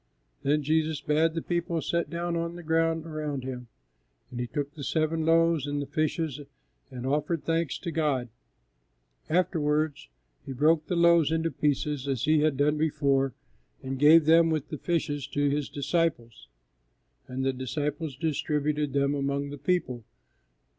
[0.41, 3.67] Then Jesus bade the people sit down on the ground around Him,
[4.31, 6.41] and He took the seven loaves and the fishes
[6.89, 8.29] and offered thanks to God;
[9.29, 10.09] afterwards,
[10.43, 13.35] He broke the loaves into pieces as He had done before
[13.83, 16.47] and gave them, with the fishes, to His disciples,
[17.27, 20.03] and the disciples distributed them among the people.